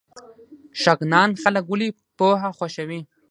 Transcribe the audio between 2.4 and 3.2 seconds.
خوښوي؟